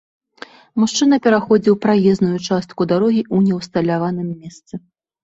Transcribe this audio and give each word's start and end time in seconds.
Мужчына 0.83 1.15
пераходзіў 1.27 1.75
праезную 1.83 2.37
частку 2.47 2.87
дарогі 2.93 3.21
ў 3.35 3.51
неўсталяваным 3.51 4.33
месцы. 4.41 4.73